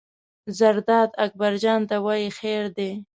زرداد 0.59 1.09
اکبر 1.25 1.53
جان 1.63 1.81
ته 1.89 1.95
وایي: 2.05 2.29
خیر 2.39 2.63
دی. 2.77 2.89